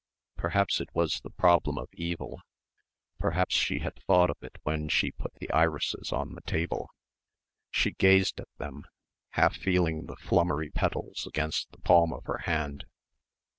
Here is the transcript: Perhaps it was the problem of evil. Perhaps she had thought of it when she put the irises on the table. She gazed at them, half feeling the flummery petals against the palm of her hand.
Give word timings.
Perhaps 0.35 0.81
it 0.81 0.89
was 0.95 1.19
the 1.21 1.29
problem 1.29 1.77
of 1.77 1.87
evil. 1.93 2.41
Perhaps 3.19 3.53
she 3.53 3.81
had 3.81 4.01
thought 4.07 4.31
of 4.31 4.37
it 4.41 4.57
when 4.63 4.89
she 4.89 5.11
put 5.11 5.31
the 5.35 5.51
irises 5.51 6.11
on 6.11 6.33
the 6.33 6.41
table. 6.41 6.89
She 7.69 7.91
gazed 7.91 8.39
at 8.39 8.49
them, 8.57 8.85
half 9.33 9.55
feeling 9.55 10.07
the 10.07 10.15
flummery 10.15 10.71
petals 10.71 11.27
against 11.27 11.69
the 11.71 11.77
palm 11.81 12.13
of 12.13 12.23
her 12.25 12.39
hand. 12.39 12.85